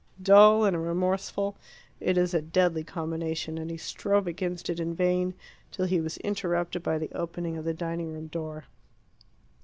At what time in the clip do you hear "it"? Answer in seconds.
1.99-2.17, 4.67-4.79